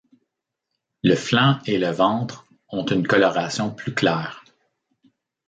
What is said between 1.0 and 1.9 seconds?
Le flanc et le